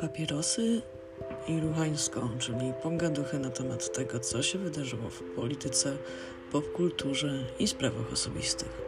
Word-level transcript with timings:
Papierosy 0.00 0.82
i 1.48 1.60
ruchańsko, 1.60 2.28
czyli 2.38 2.72
pogaduchy 2.82 3.38
na 3.38 3.50
temat 3.50 3.92
tego, 3.92 4.20
co 4.20 4.42
się 4.42 4.58
wydarzyło 4.58 5.10
w 5.10 5.22
polityce, 5.22 5.96
popkulturze 6.52 7.46
i 7.58 7.66
sprawach 7.68 8.12
osobistych. 8.12 8.86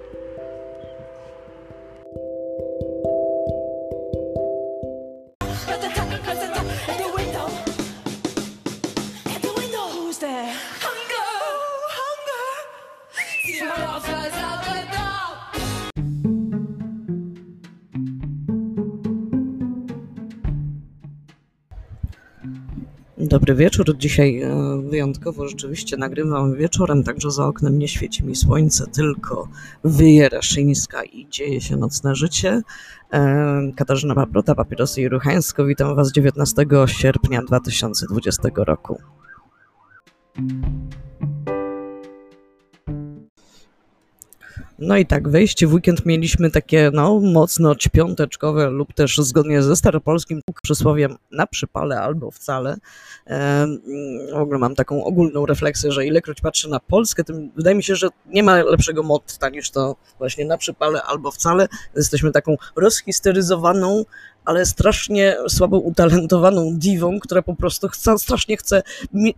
At 13.70 13.97
Dobry 23.28 23.54
wieczór. 23.54 23.96
Dzisiaj 23.96 24.42
e, 24.42 24.82
wyjątkowo 24.90 25.48
rzeczywiście 25.48 25.96
nagrywam 25.96 26.54
wieczorem, 26.54 27.02
także 27.02 27.30
za 27.30 27.46
oknem 27.46 27.78
nie 27.78 27.88
świeci 27.88 28.24
mi 28.24 28.36
słońce, 28.36 28.86
tylko 28.86 29.48
wyje 29.84 30.28
Raszyńska 30.28 31.04
i 31.04 31.28
dzieje 31.28 31.60
się 31.60 31.76
nocne 31.76 32.14
życie. 32.14 32.62
E, 33.12 33.72
Katarzyna 33.76 34.14
Paprota, 34.14 34.54
Papierosy 34.54 35.00
i 35.00 35.08
Ruchańsko. 35.08 35.64
Witam 35.64 35.96
Was 35.96 36.12
19 36.12 36.66
sierpnia 36.86 37.42
2020 37.42 38.48
roku. 38.56 38.98
No 44.78 44.96
i 44.96 45.06
tak, 45.06 45.28
wejście 45.28 45.66
w 45.66 45.74
weekend 45.74 46.06
mieliśmy 46.06 46.50
takie, 46.50 46.90
no, 46.94 47.20
mocno 47.20 47.74
ćpiąteczkowe 47.74 48.70
lub 48.70 48.92
też 48.94 49.16
zgodnie 49.18 49.62
ze 49.62 49.76
staropolskim 49.76 50.40
przysłowiem 50.62 51.16
na 51.30 51.46
przypale 51.46 52.00
albo 52.00 52.30
wcale. 52.30 52.76
W 54.32 54.36
ogóle 54.36 54.58
mam 54.58 54.74
taką 54.74 55.04
ogólną 55.04 55.46
refleksję, 55.46 55.92
że 55.92 56.06
ilekroć 56.06 56.40
patrzę 56.40 56.68
na 56.68 56.80
Polskę, 56.80 57.24
tym 57.24 57.50
wydaje 57.56 57.76
mi 57.76 57.82
się, 57.82 57.96
że 57.96 58.08
nie 58.26 58.42
ma 58.42 58.62
lepszego 58.62 59.02
motta 59.02 59.48
niż 59.48 59.70
to 59.70 59.96
właśnie 60.18 60.44
na 60.44 60.58
przypale 60.58 61.02
albo 61.02 61.30
wcale. 61.30 61.68
Jesteśmy 61.96 62.32
taką 62.32 62.56
rozhisteryzowaną, 62.76 64.04
ale 64.48 64.66
strasznie 64.66 65.36
słabo 65.48 65.78
utalentowaną 65.78 66.78
diwą, 66.78 67.20
która 67.20 67.42
po 67.42 67.54
prostu 67.54 67.88
chce, 67.88 68.18
strasznie 68.18 68.56
chce 68.56 68.82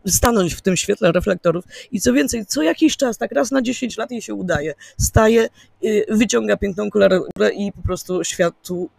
stanąć 0.07 0.55
w 0.55 0.61
tym 0.61 0.77
świetle 0.77 1.13
reflektorów 1.13 1.65
i 1.93 2.01
co 2.01 2.13
więcej, 2.13 2.47
co 2.47 2.63
jakiś 2.63 2.97
czas, 2.97 3.19
tak 3.19 3.33
raz 3.33 3.51
na 3.51 3.63
10 3.63 3.97
lat 3.97 4.11
jej 4.11 4.23
się 4.23 4.35
udaje, 4.35 4.75
staje, 4.99 5.49
y, 5.85 6.07
wyciąga 6.09 6.57
piękną 6.57 6.91
kularę 6.91 7.21
i 7.55 7.73
po 7.73 7.83
prostu 7.83 8.25
światu 8.25 8.91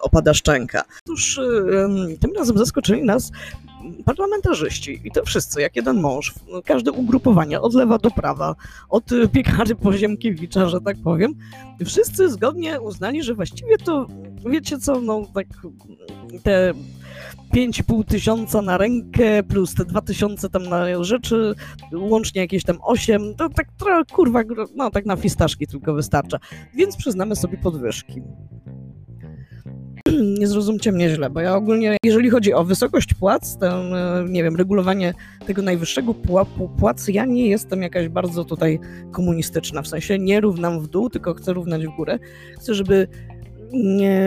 opada 0.00 0.34
szczęka. 0.34 0.84
Otóż 1.04 1.38
ym, 1.38 2.18
tym 2.20 2.32
razem 2.36 2.58
zaskoczyli 2.58 3.04
nas 3.04 3.30
parlamentarzyści 4.04 5.00
i 5.04 5.10
to 5.10 5.24
wszyscy, 5.24 5.60
jak 5.60 5.76
jeden 5.76 6.00
mąż, 6.00 6.34
każde 6.64 6.92
ugrupowanie 6.92 7.60
od 7.60 7.74
lewa 7.74 7.98
do 7.98 8.10
prawa, 8.10 8.54
od 8.88 9.04
piekary 9.32 9.74
po 9.74 9.92
Ziemkiewicza, 9.92 10.68
że 10.68 10.80
tak 10.80 10.96
powiem, 11.04 11.34
wszyscy 11.86 12.30
zgodnie 12.30 12.80
uznali, 12.80 13.22
że 13.22 13.34
właściwie 13.34 13.78
to, 13.78 14.06
wiecie 14.46 14.78
co, 14.78 15.00
no 15.00 15.26
tak 15.34 15.46
te 16.42 16.74
5,5 17.54 18.04
tysiąca 18.04 18.62
na 18.62 18.78
rękę 18.78 19.42
plus 19.42 19.74
te 19.74 19.84
2 19.84 20.00
tysiące 20.00 20.48
tam 20.48 20.62
na 20.62 21.04
rzeczy, 21.04 21.54
łącznie 21.92 22.40
jakieś 22.40 22.64
tam 22.64 22.78
8, 22.82 23.34
to 23.34 23.48
tak 23.48 23.72
trochę 23.78 24.04
kurwa, 24.12 24.42
no 24.76 24.90
tak 24.90 25.06
na 25.06 25.16
fistaszki 25.16 25.66
tylko 25.66 25.94
wystarcza. 25.94 26.38
Więc 26.74 26.96
przyznamy 26.96 27.36
sobie 27.36 27.58
podwyżki. 27.58 28.22
Nie 30.40 30.48
zrozumcie 30.48 30.92
mnie 30.92 31.10
źle, 31.10 31.30
bo 31.30 31.40
ja 31.40 31.56
ogólnie, 31.56 31.96
jeżeli 32.04 32.30
chodzi 32.30 32.54
o 32.54 32.64
wysokość 32.64 33.14
płac, 33.14 33.58
to 33.58 33.66
e, 33.66 34.24
nie 34.28 34.42
wiem, 34.42 34.56
regulowanie 34.56 35.14
tego 35.46 35.62
najwyższego 35.62 36.14
pułapu 36.14 36.68
płac, 36.68 37.08
ja 37.08 37.24
nie 37.24 37.48
jestem 37.48 37.82
jakaś 37.82 38.08
bardzo 38.08 38.44
tutaj 38.44 38.78
komunistyczna, 39.12 39.82
w 39.82 39.88
sensie 39.88 40.18
nie 40.18 40.40
równam 40.40 40.80
w 40.80 40.88
dół, 40.88 41.10
tylko 41.10 41.34
chcę 41.34 41.52
równać 41.52 41.86
w 41.86 41.96
górę. 41.96 42.18
Chcę, 42.58 42.74
żeby 42.74 43.08
nie, 43.72 44.22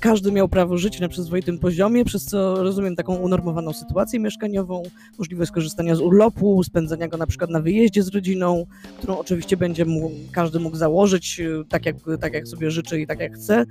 każdy 0.00 0.32
miał 0.32 0.48
prawo 0.48 0.78
żyć 0.78 1.00
na 1.00 1.08
przyzwoitym 1.08 1.58
poziomie, 1.58 2.04
przez 2.04 2.24
co 2.24 2.62
rozumiem 2.62 2.96
taką 2.96 3.16
unormowaną 3.16 3.72
sytuację 3.72 4.20
mieszkaniową, 4.20 4.82
możliwość 5.18 5.50
korzystania 5.50 5.94
z 5.94 6.00
urlopu, 6.00 6.62
spędzenia 6.62 7.08
go 7.08 7.16
na 7.16 7.26
przykład 7.26 7.50
na 7.50 7.60
wyjeździe 7.60 8.02
z 8.02 8.08
rodziną, 8.08 8.66
którą 8.98 9.18
oczywiście 9.18 9.56
będzie 9.56 9.86
każdy 10.32 10.60
mógł 10.60 10.76
założyć 10.76 11.40
y, 11.40 11.64
tak 11.68 11.86
jak, 11.86 11.96
tak 12.20 12.34
jak 12.34 12.48
sobie 12.48 12.70
życzy 12.70 13.00
i 13.00 13.06
tak 13.06 13.20
jak 13.20 13.34
chce. 13.34 13.64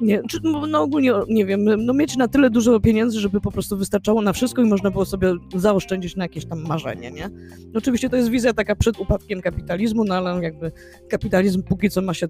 Nie, 0.00 0.22
czy, 0.28 0.38
no, 0.42 0.66
no 0.66 0.82
ogólnie, 0.82 1.12
nie 1.28 1.46
wiem, 1.46 1.64
no 1.64 1.92
mieć 1.92 2.16
na 2.16 2.28
tyle 2.28 2.50
dużo 2.50 2.80
pieniędzy, 2.80 3.20
żeby 3.20 3.40
po 3.40 3.50
prostu 3.50 3.76
wystarczało 3.76 4.22
na 4.22 4.32
wszystko 4.32 4.62
i 4.62 4.64
można 4.64 4.90
było 4.90 5.04
sobie 5.04 5.32
zaoszczędzić 5.56 6.16
na 6.16 6.24
jakieś 6.24 6.46
tam 6.46 6.66
marzenie, 6.66 7.10
nie? 7.10 7.30
Oczywiście 7.74 8.10
to 8.10 8.16
jest 8.16 8.28
wizja 8.28 8.52
taka 8.52 8.76
przed 8.76 9.00
upadkiem 9.00 9.42
kapitalizmu, 9.42 10.04
no 10.04 10.14
ale 10.14 10.42
jakby 10.42 10.72
kapitalizm 11.08 11.62
póki 11.62 11.90
co 11.90 12.02
ma 12.02 12.14
się 12.14 12.28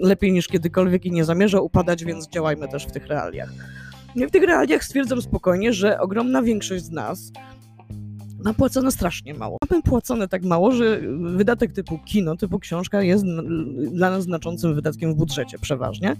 lepiej 0.00 0.32
niż 0.32 0.48
kiedykolwiek 0.48 1.04
i 1.04 1.10
nie 1.10 1.24
zamierza 1.24 1.60
upadać, 1.60 2.04
więc 2.04 2.28
działajmy 2.28 2.68
też 2.68 2.86
w 2.86 2.92
tych 2.92 3.06
realiach. 3.06 3.52
I 4.16 4.26
w 4.26 4.30
tych 4.30 4.42
realiach 4.42 4.84
stwierdzam 4.84 5.22
spokojnie, 5.22 5.72
że 5.72 6.00
ogromna 6.00 6.42
większość 6.42 6.84
z 6.84 6.90
nas 6.90 7.32
ma 8.44 8.54
płacone 8.54 8.92
strasznie 8.92 9.34
mało. 9.34 9.56
Mamy 9.70 9.82
płacone 9.82 10.28
tak 10.28 10.42
mało, 10.42 10.72
że 10.72 11.00
wydatek 11.20 11.72
typu 11.72 11.98
kino, 11.98 12.36
typu 12.36 12.58
książka 12.58 13.02
jest 13.02 13.24
dla 13.92 14.10
nas 14.10 14.24
znaczącym 14.24 14.74
wydatkiem 14.74 15.14
w 15.14 15.16
budżecie 15.16 15.58
przeważnie. 15.58 16.16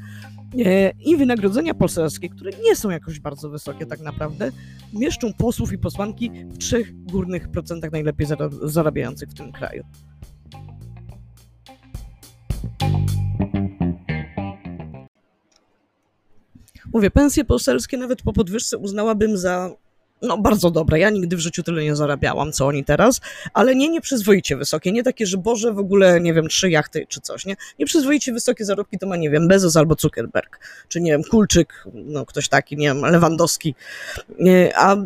E, 0.64 0.90
I 0.90 1.16
wynagrodzenia 1.16 1.74
poselskie, 1.74 2.28
które 2.28 2.50
nie 2.64 2.76
są 2.76 2.90
jakoś 2.90 3.20
bardzo 3.20 3.50
wysokie 3.50 3.86
tak 3.86 4.00
naprawdę, 4.00 4.50
mieszczą 4.92 5.32
posłów 5.32 5.72
i 5.72 5.78
posłanki 5.78 6.30
w 6.30 6.58
trzech 6.58 7.04
górnych 7.04 7.48
procentach 7.48 7.92
najlepiej 7.92 8.26
zara- 8.26 8.68
zarabiających 8.68 9.28
w 9.28 9.34
tym 9.34 9.52
kraju. 9.52 9.84
Mówię, 16.92 17.10
pensje 17.10 17.44
poselskie 17.44 17.96
nawet 17.96 18.22
po 18.22 18.32
podwyżce 18.32 18.78
uznałabym 18.78 19.36
za 19.36 19.70
no 20.22 20.38
bardzo 20.38 20.70
dobre. 20.70 20.98
Ja 20.98 21.10
nigdy 21.10 21.36
w 21.36 21.40
życiu 21.40 21.62
tyle 21.62 21.84
nie 21.84 21.96
zarabiałam, 21.96 22.52
co 22.52 22.66
oni 22.66 22.84
teraz, 22.84 23.20
ale 23.54 23.74
nie 23.74 23.88
nieprzyzwoicie 23.88 24.56
wysokie, 24.56 24.92
nie 24.92 25.02
takie, 25.02 25.26
że 25.26 25.38
Boże, 25.38 25.72
w 25.72 25.78
ogóle, 25.78 26.20
nie 26.20 26.34
wiem, 26.34 26.48
trzy 26.48 26.70
jachty 26.70 27.06
czy 27.08 27.20
coś, 27.20 27.46
nie? 27.46 27.56
Nieprzyzwoicie 27.78 28.32
wysokie 28.32 28.64
zarobki 28.64 28.98
to 28.98 29.06
ma, 29.06 29.16
nie 29.16 29.30
wiem, 29.30 29.48
Bezos 29.48 29.76
albo 29.76 29.94
Zuckerberg, 29.98 30.60
czy 30.88 31.00
nie 31.00 31.12
wiem, 31.12 31.22
Kulczyk, 31.30 31.84
no 31.94 32.26
ktoś 32.26 32.48
taki, 32.48 32.76
nie 32.76 32.86
wiem, 32.86 33.00
Lewandowski, 33.00 33.74
a 34.74 34.96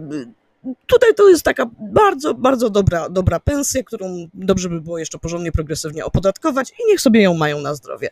tutaj 0.86 1.14
to 1.14 1.28
jest 1.28 1.42
taka 1.42 1.70
bardzo, 1.78 2.34
bardzo 2.34 2.70
dobra, 2.70 3.08
dobra 3.08 3.40
pensja, 3.40 3.82
którą 3.82 4.28
dobrze 4.34 4.68
by 4.68 4.80
było 4.80 4.98
jeszcze 4.98 5.18
porządnie, 5.18 5.52
progresywnie 5.52 6.04
opodatkować 6.04 6.70
i 6.70 6.86
niech 6.88 7.00
sobie 7.00 7.22
ją 7.22 7.34
mają 7.34 7.60
na 7.60 7.74
zdrowie. 7.74 8.10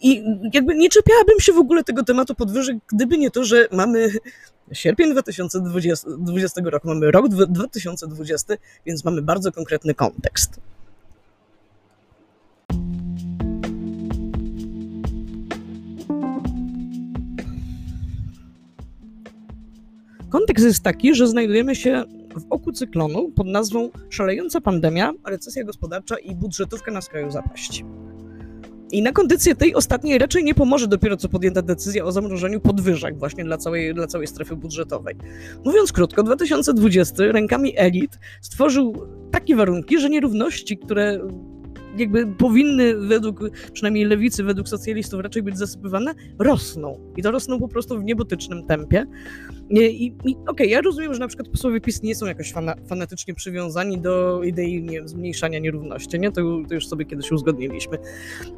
I, 0.00 0.24
jakby 0.52 0.74
nie 0.74 0.88
czepiałabym 0.88 1.40
się 1.40 1.52
w 1.52 1.58
ogóle 1.58 1.84
tego 1.84 2.04
tematu 2.04 2.34
podwyżek, 2.34 2.76
gdyby 2.92 3.18
nie 3.18 3.30
to, 3.30 3.44
że 3.44 3.68
mamy 3.72 4.10
sierpień 4.72 5.12
2020 5.12 6.08
20 6.18 6.60
roku, 6.64 6.88
mamy 6.88 7.10
rok 7.10 7.28
dwa- 7.28 7.46
2020, 7.46 8.54
więc 8.86 9.04
mamy 9.04 9.22
bardzo 9.22 9.52
konkretny 9.52 9.94
kontekst. 9.94 10.60
Kontekst 20.28 20.64
jest 20.64 20.82
taki, 20.82 21.14
że 21.14 21.28
znajdujemy 21.28 21.76
się 21.76 22.04
w 22.36 22.46
oku 22.50 22.72
cyklonu 22.72 23.28
pod 23.28 23.46
nazwą 23.46 23.90
szalejąca 24.10 24.60
pandemia, 24.60 25.12
recesja 25.26 25.64
gospodarcza 25.64 26.18
i 26.18 26.34
budżetówka 26.34 26.92
na 26.92 27.00
skraju 27.00 27.30
zapaści. 27.30 27.84
I 28.92 29.02
na 29.02 29.12
kondycję 29.12 29.54
tej 29.54 29.74
ostatniej 29.74 30.18
raczej 30.18 30.44
nie 30.44 30.54
pomoże 30.54 30.86
dopiero 30.86 31.16
co 31.16 31.28
podjęta 31.28 31.62
decyzja 31.62 32.04
o 32.04 32.12
zamrożeniu 32.12 32.60
podwyżek 32.60 33.18
właśnie 33.18 33.44
dla 33.44 33.58
całej, 33.58 33.94
dla 33.94 34.06
całej 34.06 34.26
strefy 34.26 34.56
budżetowej. 34.56 35.16
Mówiąc 35.64 35.92
krótko, 35.92 36.22
2020 36.22 37.14
rękami 37.18 37.72
elit 37.76 38.18
stworzył 38.40 39.06
takie 39.30 39.56
warunki, 39.56 40.00
że 40.00 40.10
nierówności, 40.10 40.78
które 40.78 41.20
jakby 41.96 42.26
powinny 42.26 42.96
według 42.96 43.40
przynajmniej 43.72 44.04
lewicy, 44.04 44.44
według 44.44 44.68
socjalistów 44.68 45.20
raczej 45.20 45.42
być 45.42 45.58
zasypywane, 45.58 46.14
rosną. 46.38 47.00
I 47.16 47.22
to 47.22 47.30
rosną 47.30 47.58
po 47.58 47.68
prostu 47.68 47.98
w 47.98 48.04
niebotycznym 48.04 48.66
tempie. 48.66 49.06
I, 49.70 50.14
i, 50.24 50.36
okej, 50.46 50.70
ja 50.70 50.80
rozumiem, 50.80 51.14
że 51.14 51.20
na 51.20 51.28
przykład 51.28 51.48
posłowie 51.48 51.80
PiS 51.80 52.02
nie 52.02 52.14
są 52.14 52.26
jakoś 52.26 52.52
fana, 52.52 52.74
fanatycznie 52.88 53.34
przywiązani 53.34 53.98
do 53.98 54.42
idei 54.42 54.82
nie 54.82 54.90
wiem, 54.90 55.08
zmniejszania 55.08 55.58
nierówności, 55.58 56.20
nie? 56.20 56.32
To, 56.32 56.42
to 56.68 56.74
już 56.74 56.88
sobie 56.88 57.04
kiedyś 57.04 57.32
uzgodniliśmy. 57.32 57.98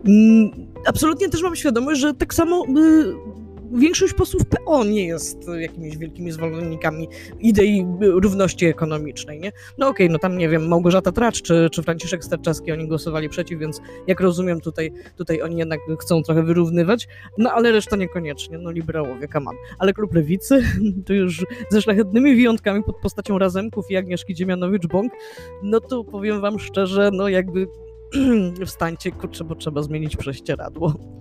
Mm, 0.04 0.50
Absolutnie 0.86 1.28
też 1.28 1.42
mam 1.42 1.56
świadomość, 1.56 2.00
że 2.00 2.14
tak 2.14 2.34
samo 2.34 2.64
y, 2.64 3.49
większość 3.72 4.14
posłów 4.14 4.42
PO 4.46 4.84
nie 4.84 5.06
jest 5.06 5.38
jakimiś 5.60 5.98
wielkimi 5.98 6.32
zwolennikami 6.32 7.08
idei 7.40 7.86
równości 8.00 8.66
ekonomicznej, 8.66 9.40
nie? 9.40 9.52
No 9.78 9.88
okej, 9.88 10.06
okay, 10.06 10.12
no 10.12 10.18
tam 10.18 10.38
nie 10.38 10.48
wiem, 10.48 10.68
Małgorzata 10.68 11.12
Tracz 11.12 11.42
czy, 11.42 11.68
czy 11.72 11.82
Franciszek 11.82 12.24
Sterczewski, 12.24 12.72
oni 12.72 12.88
głosowali 12.88 13.28
przeciw, 13.28 13.60
więc 13.60 13.80
jak 14.06 14.20
rozumiem 14.20 14.60
tutaj, 14.60 14.92
tutaj 15.16 15.42
oni 15.42 15.56
jednak 15.56 15.80
chcą 16.00 16.22
trochę 16.22 16.42
wyrównywać, 16.42 17.08
no 17.38 17.52
ale 17.52 17.72
reszta 17.72 17.96
niekoniecznie, 17.96 18.58
no 18.58 18.70
liberałowie, 18.70 19.28
kaman. 19.28 19.54
Ale 19.78 19.92
klub 19.92 20.14
Lewicy, 20.14 20.62
to 21.06 21.12
już 21.12 21.46
ze 21.70 21.82
szlachetnymi 21.82 22.34
wyjątkami 22.34 22.84
pod 22.84 22.96
postacią 22.96 23.38
Razemków 23.38 23.90
i 23.90 23.96
Agnieszki 23.96 24.34
Dziemianowicz-Bąk, 24.34 25.08
no 25.62 25.80
to 25.80 26.04
powiem 26.04 26.40
wam 26.40 26.58
szczerze, 26.58 27.10
no 27.12 27.28
jakby 27.28 27.66
wstańcie, 28.66 29.10
kurczę, 29.10 29.44
bo 29.44 29.54
trzeba 29.54 29.82
zmienić 29.82 30.16
prześcieradło. 30.16 31.19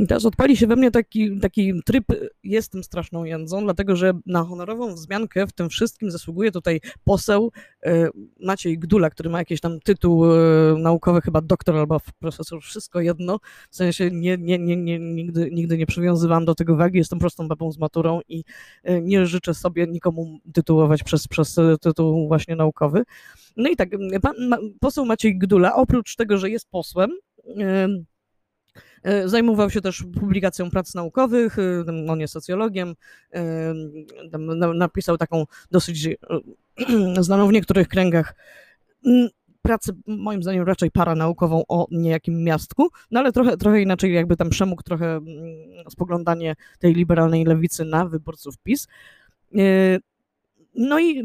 I 0.00 0.06
teraz 0.06 0.24
odpali 0.24 0.56
się 0.56 0.66
we 0.66 0.76
mnie 0.76 0.90
taki, 0.90 1.40
taki 1.40 1.82
tryb, 1.84 2.04
jestem 2.44 2.84
straszną 2.84 3.24
jędzą, 3.24 3.64
dlatego 3.64 3.96
że 3.96 4.12
na 4.26 4.44
honorową 4.44 4.94
wzmiankę 4.94 5.46
w 5.46 5.52
tym 5.52 5.68
wszystkim 5.68 6.10
zasługuje 6.10 6.52
tutaj 6.52 6.80
poseł 7.04 7.52
e, 7.82 8.08
Maciej 8.40 8.78
Gdula, 8.78 9.10
który 9.10 9.30
ma 9.30 9.38
jakiś 9.38 9.60
tam 9.60 9.80
tytuł 9.80 10.24
e, 10.24 10.38
naukowy, 10.78 11.20
chyba 11.20 11.40
doktor 11.40 11.76
albo 11.76 12.00
profesor, 12.18 12.62
wszystko 12.62 13.00
jedno. 13.00 13.38
W 13.70 13.76
sensie 13.76 14.10
nie, 14.10 14.38
nie, 14.38 14.58
nie, 14.58 14.76
nie, 14.76 14.98
nigdy, 14.98 15.50
nigdy 15.52 15.78
nie 15.78 15.86
przywiązywałam 15.86 16.44
do 16.44 16.54
tego 16.54 16.76
wagi, 16.76 16.98
jestem 16.98 17.18
prostą 17.18 17.48
babą 17.48 17.72
z 17.72 17.78
maturą 17.78 18.20
i 18.28 18.44
e, 18.82 19.00
nie 19.00 19.26
życzę 19.26 19.54
sobie 19.54 19.86
nikomu 19.86 20.38
tytułować 20.52 21.02
przez, 21.02 21.28
przez 21.28 21.56
tytuł 21.80 22.28
właśnie 22.28 22.56
naukowy. 22.56 23.02
No 23.56 23.68
i 23.68 23.76
tak, 23.76 23.88
pan, 24.22 24.34
poseł 24.80 25.04
Maciej 25.04 25.38
Gdula, 25.38 25.74
oprócz 25.74 26.16
tego, 26.16 26.38
że 26.38 26.50
jest 26.50 26.70
posłem, 26.70 27.10
zajmował 29.26 29.70
się 29.70 29.80
też 29.80 30.04
publikacją 30.20 30.70
prac 30.70 30.94
naukowych, 30.94 31.58
e, 31.58 31.84
on 32.08 32.20
jest 32.20 32.32
socjologiem, 32.32 32.94
e, 33.32 33.74
napisał 34.74 35.16
taką 35.16 35.44
dosyć 35.70 36.08
znaną 37.20 37.48
w 37.48 37.52
niektórych 37.52 37.88
kręgach 37.88 38.34
pracę, 39.62 39.92
moim 40.06 40.42
zdaniem 40.42 40.64
raczej 40.64 40.90
paranaukową 40.90 41.62
o 41.68 41.86
niejakim 41.90 42.44
miastku, 42.44 42.88
no 43.10 43.20
ale 43.20 43.32
trochę, 43.32 43.56
trochę 43.56 43.82
inaczej 43.82 44.14
jakby 44.14 44.36
tam 44.36 44.50
przemógł 44.50 44.82
trochę 44.82 45.20
spoglądanie 45.88 46.56
tej 46.78 46.94
liberalnej 46.94 47.44
lewicy 47.44 47.84
na 47.84 48.06
wyborców 48.06 48.58
PiS. 48.58 48.88
No 50.74 51.00
i 51.00 51.22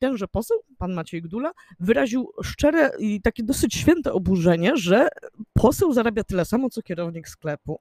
tenże 0.00 0.28
poseł, 0.28 0.58
pan 0.78 0.92
Maciej 0.92 1.22
Gdula, 1.22 1.52
wyraził 1.80 2.32
szczere 2.42 2.90
i 2.98 3.20
takie 3.20 3.42
dosyć 3.42 3.74
święte 3.74 4.12
oburzenie, 4.12 4.76
że 4.76 5.08
poseł 5.52 5.92
zarabia 5.92 6.24
tyle 6.24 6.44
samo, 6.44 6.70
co 6.70 6.82
kierownik 6.82 7.28
sklepu. 7.28 7.80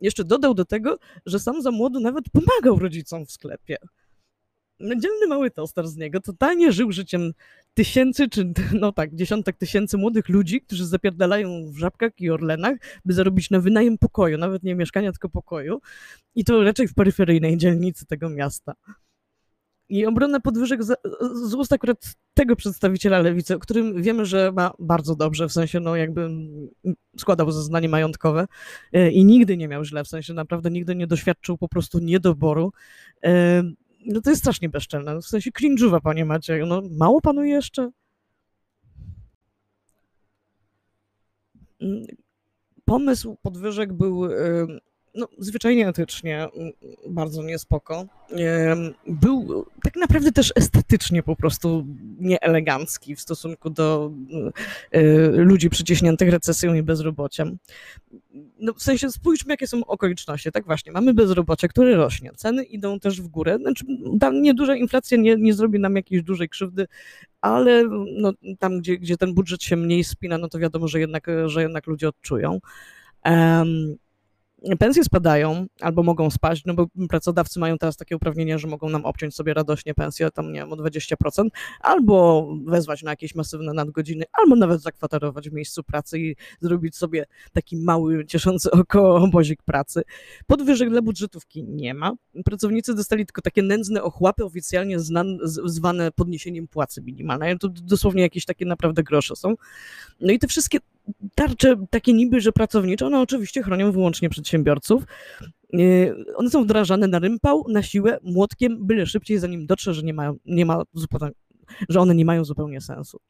Jeszcze 0.00 0.24
dodał 0.24 0.54
do 0.54 0.64
tego, 0.64 0.98
że 1.26 1.38
sam 1.38 1.62
za 1.62 1.70
młodu 1.70 2.00
nawet 2.00 2.24
pomagał 2.30 2.78
rodzicom 2.78 3.26
w 3.26 3.32
sklepie. 3.32 3.76
Dzielny 4.80 5.26
mały 5.28 5.50
toster 5.50 5.88
z 5.88 5.96
niego 5.96 6.20
totalnie 6.20 6.72
żył 6.72 6.92
życiem 6.92 7.32
tysięcy, 7.74 8.28
czy 8.28 8.52
no 8.80 8.92
tak, 8.92 9.14
dziesiątek 9.14 9.56
tysięcy 9.56 9.98
młodych 9.98 10.28
ludzi, 10.28 10.60
którzy 10.60 10.86
zapierdalają 10.86 11.70
w 11.72 11.78
żabkach 11.78 12.12
i 12.20 12.30
orlenach, 12.30 12.74
by 13.04 13.12
zarobić 13.12 13.50
na 13.50 13.60
wynajem 13.60 13.98
pokoju, 13.98 14.38
nawet 14.38 14.62
nie 14.62 14.74
mieszkania, 14.74 15.12
tylko 15.12 15.28
pokoju. 15.28 15.80
I 16.34 16.44
to 16.44 16.62
raczej 16.62 16.88
w 16.88 16.94
peryferyjnej 16.94 17.56
dzielnicy 17.56 18.06
tego 18.06 18.30
miasta. 18.30 18.74
I 19.88 20.06
obronę 20.06 20.40
podwyżek 20.40 20.84
z, 20.84 21.00
z 21.44 21.54
ust 21.54 21.72
akurat 21.72 22.14
tego 22.34 22.56
przedstawiciela 22.56 23.18
lewicy, 23.18 23.56
o 23.56 23.58
którym 23.58 24.02
wiemy, 24.02 24.26
że 24.26 24.52
ma 24.52 24.70
bardzo 24.78 25.16
dobrze, 25.16 25.48
w 25.48 25.52
sensie 25.52 25.80
no 25.80 25.96
jakby 25.96 26.30
składał 27.18 27.50
zeznanie 27.50 27.88
majątkowe 27.88 28.46
e, 28.92 29.10
i 29.10 29.24
nigdy 29.24 29.56
nie 29.56 29.68
miał 29.68 29.84
źle, 29.84 30.04
w 30.04 30.08
sensie 30.08 30.34
naprawdę 30.34 30.70
nigdy 30.70 30.94
nie 30.94 31.06
doświadczył 31.06 31.58
po 31.58 31.68
prostu 31.68 31.98
niedoboru. 31.98 32.72
E, 33.24 33.62
no 34.06 34.20
to 34.20 34.30
jest 34.30 34.42
strasznie 34.42 34.68
bezczelne, 34.68 35.18
w 35.18 35.26
sensie 35.26 35.50
cringe'uwa, 35.50 36.00
panie 36.00 36.24
Macieju, 36.24 36.66
no 36.66 36.82
mało 36.90 37.20
panu 37.20 37.44
jeszcze? 37.44 37.90
Mm, 41.80 42.06
pomysł 42.84 43.36
podwyżek 43.42 43.92
był 43.92 44.28
no, 45.14 45.28
zwyczajnie 45.38 45.88
etycznie 45.88 46.48
bardzo 47.08 47.42
niespoko. 47.42 48.06
Był 49.06 49.66
tak 49.82 49.96
naprawdę 49.96 50.32
też 50.32 50.52
estetycznie 50.56 51.22
po 51.22 51.36
prostu 51.36 51.86
nieelegancki 52.18 53.16
w 53.16 53.20
stosunku 53.20 53.70
do 53.70 54.12
e, 54.90 55.02
ludzi 55.28 55.70
przyciśniętych 55.70 56.30
recesją 56.30 56.74
i 56.74 56.82
bezrobociem. 56.82 57.58
No, 58.60 58.72
w 58.74 58.82
sensie 58.82 59.10
spójrzmy, 59.10 59.52
jakie 59.52 59.66
są 59.66 59.84
okoliczności. 59.86 60.52
Tak 60.52 60.64
właśnie, 60.66 60.92
mamy 60.92 61.14
bezrobocie, 61.14 61.68
które 61.68 61.96
rośnie, 61.96 62.30
ceny 62.36 62.64
idą 62.64 63.00
też 63.00 63.22
w 63.22 63.28
górę. 63.28 63.58
Znaczy, 63.58 63.84
tam 64.20 64.42
nieduża 64.42 64.76
inflacja 64.76 65.18
nie, 65.18 65.36
nie 65.36 65.54
zrobi 65.54 65.80
nam 65.80 65.96
jakiejś 65.96 66.22
dużej 66.22 66.48
krzywdy, 66.48 66.86
ale 67.40 67.84
no, 68.16 68.32
tam, 68.58 68.78
gdzie, 68.78 68.98
gdzie 68.98 69.16
ten 69.16 69.34
budżet 69.34 69.62
się 69.62 69.76
mniej 69.76 70.04
spina, 70.04 70.38
no 70.38 70.48
to 70.48 70.58
wiadomo, 70.58 70.88
że 70.88 71.00
jednak, 71.00 71.26
że 71.46 71.62
jednak 71.62 71.86
ludzie 71.86 72.08
odczują. 72.08 72.60
Pensje 74.78 75.04
spadają 75.04 75.66
albo 75.80 76.02
mogą 76.02 76.30
spaść, 76.30 76.64
no 76.66 76.74
bo 76.74 76.86
pracodawcy 77.08 77.60
mają 77.60 77.78
teraz 77.78 77.96
takie 77.96 78.16
uprawnienia, 78.16 78.58
że 78.58 78.68
mogą 78.68 78.88
nam 78.88 79.04
obciąć 79.04 79.34
sobie 79.34 79.54
radośnie 79.54 79.94
pensję 79.94 80.30
tam, 80.30 80.52
nie 80.52 80.60
wiem, 80.60 80.72
o 80.72 80.76
20%, 80.76 81.48
albo 81.80 82.48
wezwać 82.66 83.02
na 83.02 83.10
jakieś 83.10 83.34
masywne 83.34 83.72
nadgodziny, 83.72 84.24
albo 84.32 84.56
nawet 84.56 84.82
zakwaterować 84.82 85.50
w 85.50 85.52
miejscu 85.52 85.82
pracy 85.82 86.18
i 86.18 86.36
zrobić 86.60 86.96
sobie 86.96 87.26
taki 87.52 87.76
mały, 87.76 88.26
cieszący 88.26 88.70
oko 88.80 89.16
obozik 89.16 89.62
pracy. 89.62 90.02
Podwyżek 90.46 90.90
dla 90.90 91.02
budżetówki 91.02 91.64
nie 91.64 91.94
ma. 91.94 92.12
Pracownicy 92.44 92.94
dostali 92.94 93.26
tylko 93.26 93.42
takie 93.42 93.62
nędzne 93.62 94.02
ochłapy 94.02 94.44
oficjalnie 94.44 95.00
znan, 95.00 95.38
zwane 95.64 96.12
podniesieniem 96.12 96.68
płacy 96.68 97.02
minimalnej. 97.02 97.58
To 97.58 97.68
dosłownie 97.68 98.22
jakieś 98.22 98.44
takie 98.44 98.66
naprawdę 98.66 99.02
grosze 99.02 99.36
są. 99.36 99.54
No 100.20 100.32
i 100.32 100.38
te 100.38 100.48
wszystkie 100.48 100.78
tarcze 101.34 101.76
takie 101.90 102.12
niby, 102.12 102.40
że 102.40 102.52
pracownicze, 102.52 103.06
one 103.06 103.20
oczywiście 103.20 103.62
chronią 103.62 103.92
wyłącznie 103.92 104.30
przedsiębiorców. 104.30 105.04
Yy, 105.72 106.24
one 106.36 106.50
są 106.50 106.64
wdrażane 106.64 107.08
na 107.08 107.18
rympał, 107.18 107.64
na 107.68 107.82
siłę, 107.82 108.18
młotkiem, 108.22 108.86
byle 108.86 109.06
szybciej, 109.06 109.38
zanim 109.38 109.66
dotrze, 109.66 109.94
że 109.94 110.02
nie, 110.02 110.14
mają, 110.14 110.36
nie 110.44 110.66
ma 110.66 110.82
że 111.88 112.00
one 112.00 112.14
nie 112.14 112.24
mają 112.24 112.44
zupełnie 112.44 112.80
sensu. 112.80 113.20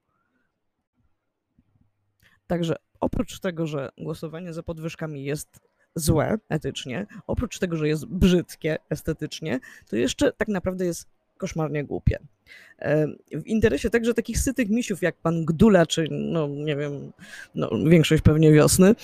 Także 2.47 2.76
oprócz 3.00 3.41
tego, 3.41 3.67
że 3.67 3.91
głosowanie 3.99 4.53
za 4.53 4.62
podwyżkami 4.62 5.25
jest 5.25 5.61
złe 5.94 6.38
etycznie, 6.49 7.06
oprócz 7.26 7.59
tego, 7.59 7.76
że 7.76 7.88
jest 7.88 8.06
brzydkie 8.06 8.76
estetycznie, 8.91 9.61
to 9.88 9.97
jeszcze 9.97 10.32
tak 10.32 10.49
naprawdę 10.49 10.85
jest 10.85 11.09
koszmarnie 11.44 11.85
głupie. 11.85 12.19
W 13.32 13.46
interesie 13.46 13.91
także 13.91 14.14
takich 14.14 14.38
sytych 14.38 14.69
misiów 14.70 15.02
jak 15.02 15.17
pan 15.17 15.44
Gdula, 15.44 15.87
czy 15.87 16.06
no 16.11 16.49
nie 16.49 16.76
wiem, 16.76 17.12
no, 17.55 17.70
większość 17.87 18.23
pewnie 18.23 18.52
wiosny, 18.52 18.94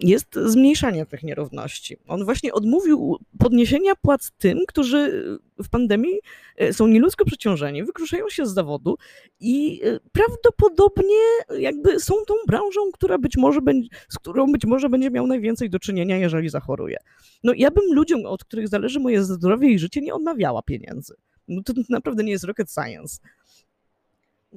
jest 0.00 0.34
zmniejszanie 0.34 1.06
tych 1.06 1.22
nierówności. 1.22 1.96
On 2.08 2.24
właśnie 2.24 2.52
odmówił 2.52 3.18
podniesienia 3.38 3.92
płac 3.96 4.30
tym, 4.38 4.58
którzy 4.68 5.24
w 5.64 5.68
pandemii 5.68 6.20
e, 6.56 6.72
są 6.72 6.86
nieludzko 6.86 7.24
przeciążeni, 7.24 7.84
wykruszają 7.84 8.28
się 8.28 8.46
z 8.46 8.54
zawodu 8.54 8.96
i 9.40 9.80
e, 9.84 10.00
prawdopodobnie 10.12 11.16
jakby 11.58 12.00
są 12.00 12.14
tą 12.26 12.34
branżą, 12.46 12.80
która 12.92 13.18
być 13.18 13.36
może 13.36 13.60
będzie, 13.60 13.88
z 14.08 14.18
którą 14.18 14.52
być 14.52 14.64
może 14.64 14.88
będzie 14.88 15.10
miał 15.10 15.26
najwięcej 15.26 15.70
do 15.70 15.78
czynienia, 15.78 16.16
jeżeli 16.16 16.48
zachoruje. 16.48 16.96
No 17.44 17.52
ja 17.56 17.70
bym 17.70 17.94
ludziom, 17.94 18.26
od 18.26 18.44
których 18.44 18.68
zależy 18.68 19.00
moje 19.00 19.24
zdrowie 19.24 19.68
i 19.68 19.78
życie, 19.78 20.00
nie 20.00 20.14
odmawiała 20.14 20.62
pieniędzy. 20.62 21.14
No 21.48 21.62
to 21.62 21.72
naprawdę 21.88 22.24
nie 22.24 22.32
jest 22.32 22.44
rocket 22.44 22.72
science. 22.72 23.18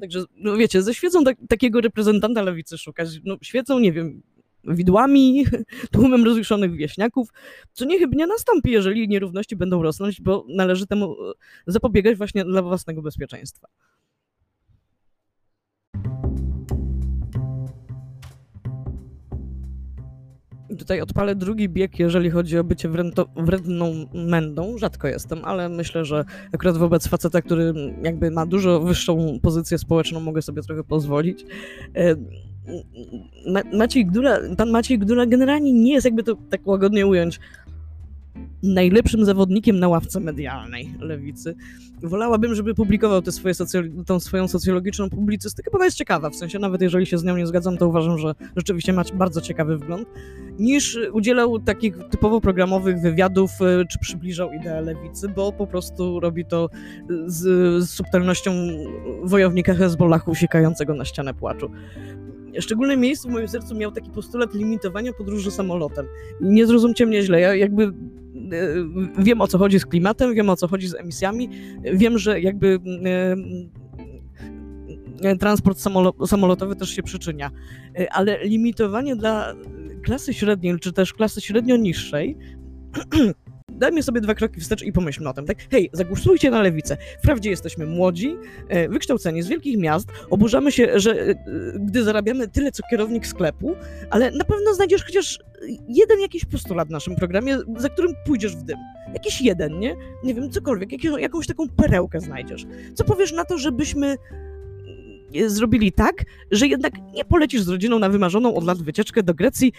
Także, 0.01 0.23
no 0.35 0.57
wiecie, 0.57 0.81
ze 0.81 0.93
świecą 0.93 1.23
tak, 1.23 1.37
takiego 1.49 1.81
reprezentanta 1.81 2.41
lewicy 2.41 2.77
szukać. 2.77 3.09
No, 3.23 3.37
świecą, 3.41 3.79
nie 3.79 3.91
wiem, 3.91 4.21
widłami, 4.63 5.45
tłumem 5.91 6.25
rozjuszonych 6.25 6.75
wieśniaków, 6.75 7.29
co 7.73 7.85
niechybnie 7.85 8.27
nastąpi, 8.27 8.71
jeżeli 8.71 9.07
nierówności 9.07 9.55
będą 9.55 9.83
rosnąć, 9.83 10.21
bo 10.21 10.45
należy 10.49 10.87
temu 10.87 11.15
e, 11.29 11.33
zapobiegać 11.67 12.17
właśnie 12.17 12.45
dla 12.45 12.61
własnego 12.61 13.01
bezpieczeństwa. 13.01 13.67
Tutaj 20.77 21.01
odpalę 21.01 21.35
drugi 21.35 21.69
bieg, 21.69 21.99
jeżeli 21.99 22.29
chodzi 22.29 22.57
o 22.57 22.63
bycie 22.63 22.89
wręto, 22.89 23.25
wredną 23.35 23.93
mędą. 24.13 24.77
Rzadko 24.77 25.07
jestem, 25.07 25.39
ale 25.43 25.69
myślę, 25.69 26.05
że 26.05 26.25
akurat 26.53 26.77
wobec 26.77 27.07
faceta, 27.07 27.41
który 27.41 27.73
jakby 28.03 28.31
ma 28.31 28.45
dużo 28.45 28.79
wyższą 28.79 29.39
pozycję 29.41 29.77
społeczną, 29.77 30.19
mogę 30.19 30.41
sobie 30.41 30.61
trochę 30.61 30.83
pozwolić. 30.83 31.45
E, 32.67 33.77
Maciej 33.77 34.05
Gdula, 34.05 34.39
pan 34.57 34.71
Maciej 34.71 34.99
Gdula 34.99 35.25
generalnie 35.25 35.73
nie 35.73 35.93
jest, 35.93 36.05
jakby 36.05 36.23
to 36.23 36.35
tak 36.49 36.67
łagodnie 36.67 37.07
ująć, 37.07 37.39
najlepszym 38.63 39.25
zawodnikiem 39.25 39.79
na 39.79 39.87
ławce 39.87 40.19
medialnej 40.19 40.93
lewicy. 40.99 41.55
Wolałabym, 42.03 42.55
żeby 42.55 42.75
publikował 42.75 43.21
tę 43.21 43.31
swoje 43.31 43.53
socjolo- 43.53 44.03
tą 44.05 44.19
swoją 44.19 44.47
socjologiczną 44.47 45.09
publicystykę, 45.09 45.71
bo 45.71 45.77
ona 45.77 45.85
jest 45.85 45.97
ciekawa, 45.97 46.29
w 46.29 46.35
sensie 46.35 46.59
nawet 46.59 46.81
jeżeli 46.81 47.05
się 47.05 47.17
z 47.17 47.23
nią 47.23 47.37
nie 47.37 47.47
zgadzam, 47.47 47.77
to 47.77 47.87
uważam, 47.87 48.17
że 48.17 48.35
rzeczywiście 48.55 48.93
ma 48.93 49.03
bardzo 49.13 49.41
ciekawy 49.41 49.77
wgląd, 49.77 50.07
niż 50.59 50.99
udzielał 51.13 51.59
takich 51.59 51.97
typowo 52.09 52.41
programowych 52.41 53.01
wywiadów, 53.01 53.51
y, 53.81 53.85
czy 53.87 53.99
przybliżał 53.99 54.53
ideę 54.53 54.81
lewicy, 54.81 55.29
bo 55.29 55.51
po 55.51 55.67
prostu 55.67 56.19
robi 56.19 56.45
to 56.45 56.69
z, 57.25 57.39
z 57.83 57.89
subtelnością 57.89 58.51
wojownika 59.23 59.73
Hezbollahu 59.73 60.31
uciekającego 60.31 60.93
na 60.93 61.05
ścianę 61.05 61.33
płaczu. 61.33 61.71
Szczególne 62.59 62.97
miejsce 62.97 63.29
w 63.29 63.31
moim 63.31 63.47
sercu 63.47 63.75
miał 63.75 63.91
taki 63.91 64.11
postulat 64.11 64.53
limitowania 64.53 65.13
podróży 65.13 65.51
samolotem. 65.51 66.05
Nie 66.41 66.67
zrozumcie 66.67 67.05
mnie 67.05 67.23
źle, 67.23 67.41
ja 67.41 67.55
jakby 67.55 67.83
e, 67.83 67.91
wiem 69.17 69.41
o 69.41 69.47
co 69.47 69.57
chodzi 69.57 69.79
z 69.79 69.85
klimatem, 69.85 70.33
wiem 70.33 70.49
o 70.49 70.55
co 70.55 70.67
chodzi 70.67 70.87
z 70.87 70.95
emisjami, 70.95 71.49
wiem, 71.93 72.17
że 72.17 72.41
jakby 72.41 72.79
e, 73.05 73.35
e, 75.29 75.35
transport 75.35 75.77
samolo- 75.77 76.27
samolotowy 76.27 76.75
też 76.75 76.89
się 76.89 77.03
przyczynia, 77.03 77.51
ale 78.11 78.45
limitowanie 78.45 79.15
dla 79.15 79.53
klasy 80.03 80.33
średniej, 80.33 80.79
czy 80.79 80.93
też 80.93 81.13
klasy 81.13 81.41
średnio 81.41 81.77
niższej 81.77 82.37
dajmy 83.73 84.03
sobie 84.03 84.21
dwa 84.21 84.35
kroki 84.35 84.61
wstecz 84.61 84.83
i 84.83 84.91
pomyślmy 84.91 85.29
o 85.29 85.33
tym, 85.33 85.45
tak? 85.45 85.57
Hej, 85.71 85.89
zagłosujcie 85.93 86.51
na 86.51 86.61
lewicę. 86.61 86.97
Wprawdzie 87.19 87.49
jesteśmy 87.49 87.85
młodzi, 87.85 88.35
e, 88.69 88.89
wykształceni 88.89 89.41
z 89.41 89.47
wielkich 89.47 89.77
miast, 89.77 90.07
oburzamy 90.29 90.71
się, 90.71 90.99
że 90.99 91.21
e, 91.21 91.35
gdy 91.79 92.03
zarabiamy 92.03 92.47
tyle, 92.47 92.71
co 92.71 92.83
kierownik 92.91 93.27
sklepu, 93.27 93.75
ale 94.09 94.31
na 94.31 94.43
pewno 94.43 94.73
znajdziesz 94.73 95.03
chociaż 95.05 95.39
jeden 95.87 96.19
jakiś 96.19 96.45
postulat 96.45 96.87
w 96.87 96.91
naszym 96.91 97.15
programie, 97.15 97.57
za 97.77 97.89
którym 97.89 98.13
pójdziesz 98.25 98.55
w 98.55 98.63
dym. 98.63 98.77
Jakiś 99.13 99.41
jeden, 99.41 99.79
nie? 99.79 99.95
Nie 100.23 100.33
wiem, 100.33 100.51
cokolwiek, 100.51 101.03
jakąś 101.19 101.47
taką 101.47 101.69
perełkę 101.69 102.19
znajdziesz. 102.19 102.65
Co 102.93 103.03
powiesz 103.03 103.33
na 103.33 103.45
to, 103.45 103.57
żebyśmy 103.57 104.15
e, 105.35 105.49
zrobili 105.49 105.91
tak, 105.91 106.23
że 106.51 106.67
jednak 106.67 106.93
nie 107.13 107.25
polecisz 107.25 107.61
z 107.61 107.69
rodziną 107.69 107.99
na 107.99 108.09
wymarzoną 108.09 108.55
od 108.55 108.63
lat 108.63 108.81
wycieczkę 108.81 109.23
do 109.23 109.33
Grecji, 109.33 109.73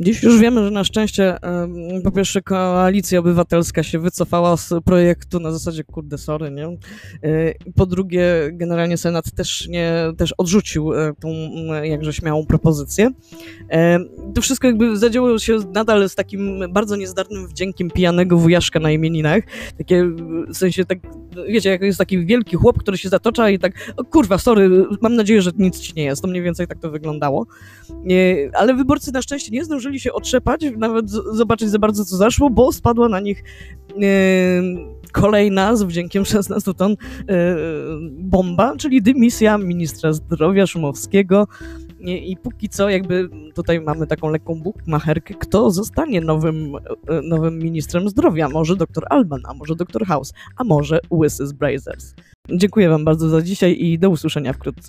Dziś 0.00 0.22
już 0.22 0.38
wiemy, 0.38 0.64
że 0.64 0.70
na 0.70 0.84
szczęście 0.84 1.36
po 2.04 2.10
pierwsze 2.10 2.42
koalicja 2.42 3.18
obywatelska 3.18 3.82
się 3.82 3.98
wycofała 3.98 4.56
z 4.56 4.72
projektu 4.84 5.40
na 5.40 5.52
zasadzie 5.52 5.84
kurde 5.84 6.18
sorry, 6.18 6.50
nie? 6.50 6.66
E, 6.66 7.54
Po 7.76 7.86
drugie 7.86 8.24
generalnie 8.52 8.96
Senat 8.96 9.32
też 9.32 9.68
nie, 9.68 9.92
też 10.16 10.34
odrzucił 10.38 10.92
e, 10.94 11.12
tą 11.20 11.28
m, 11.28 11.84
jakże 11.84 12.12
śmiałą 12.12 12.46
propozycję. 12.46 13.10
E, 13.70 13.98
To 14.34 14.42
wszystko 14.42 14.66
jakby 14.66 14.96
zadziało 14.96 15.38
się 15.38 15.58
nadal 15.74 16.08
z 16.08 16.14
takim 16.14 16.60
bardzo 16.72 16.96
niezdarnym 16.96 17.48
wdziękiem 17.48 17.90
pijanego 17.90 18.36
wujaszka 18.36 18.80
na 18.80 18.90
imieninach. 18.90 19.44
Takie 19.78 20.04
w 20.48 20.56
sensie 20.56 20.84
tak, 20.84 20.98
wiecie, 21.48 21.70
jak 21.70 21.82
jest 21.82 21.98
taki 21.98 22.26
wielki 22.26 22.56
chłop, 22.56 22.78
który 22.78 22.98
się 22.98 23.08
zatocza 23.08 23.50
i 23.50 23.58
tak, 23.58 23.94
kurwa, 24.10 24.38
sorry, 24.38 24.84
mam 25.00 25.14
nadzieję, 25.16 25.42
że 25.42 25.50
nic 25.58 25.80
ci 25.80 25.92
nie 25.96 26.04
jest. 26.04 26.22
To 26.22 26.28
mniej 26.28 26.42
więcej 26.42 26.66
tak 26.66 26.78
to 26.78 26.90
wyglądało. 26.90 27.46
Ale 28.54 28.74
wyborcy 28.74 29.12
na 29.12 29.22
szczęście 29.22 29.50
nie 29.52 29.64
zdążyli 29.64 29.89
się 29.98 30.12
otrzepać, 30.12 30.60
nawet 30.76 31.10
zobaczyć 31.10 31.70
za 31.70 31.78
bardzo 31.78 32.04
co 32.04 32.16
zaszło, 32.16 32.50
bo 32.50 32.72
spadła 32.72 33.08
na 33.08 33.20
nich 33.20 33.42
kolejna 35.12 35.76
z 35.76 35.82
wdziękiem 35.82 36.24
16 36.24 36.74
ton 36.74 36.92
e, 36.92 36.96
bomba, 38.10 38.76
czyli 38.76 39.02
dymisja 39.02 39.58
ministra 39.58 40.12
zdrowia 40.12 40.66
Szumowskiego. 40.66 41.46
I, 42.00 42.32
I 42.32 42.36
póki 42.36 42.68
co 42.68 42.88
jakby 42.88 43.28
tutaj 43.54 43.80
mamy 43.80 44.06
taką 44.06 44.30
lekką 44.30 44.62
bukmacherkę, 44.62 45.34
kto 45.34 45.70
zostanie 45.70 46.20
nowym, 46.20 46.76
e, 46.76 47.22
nowym 47.22 47.58
ministrem 47.58 48.08
zdrowia. 48.08 48.48
Może 48.48 48.76
dr 48.76 49.04
Alban, 49.10 49.40
a 49.44 49.54
może 49.54 49.74
dr 49.76 50.06
House, 50.06 50.32
a 50.56 50.64
może 50.64 51.00
Łysy 51.10 51.44
Brazers. 51.54 52.14
Dziękuję 52.52 52.88
wam 52.88 53.04
bardzo 53.04 53.28
za 53.28 53.42
dzisiaj 53.42 53.76
i 53.80 53.98
do 53.98 54.10
usłyszenia 54.10 54.52
wkrótce. 54.52 54.88